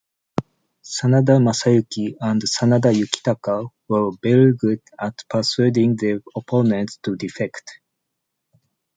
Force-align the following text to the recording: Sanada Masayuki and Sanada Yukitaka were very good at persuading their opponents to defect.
Sanada 0.95 1.35
Masayuki 1.45 2.15
and 2.19 2.41
Sanada 2.41 2.91
Yukitaka 2.91 3.69
were 3.87 4.09
very 4.23 4.51
good 4.51 4.81
at 4.99 5.23
persuading 5.29 5.95
their 5.97 6.21
opponents 6.35 6.97
to 7.03 7.15
defect. 7.15 7.79